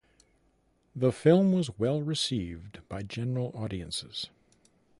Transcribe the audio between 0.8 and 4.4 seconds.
The film was well-received by general audiences.